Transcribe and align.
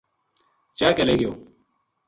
چا 0.77 0.87
کے 0.95 1.03
لے 1.07 1.15
گیو 1.19 1.31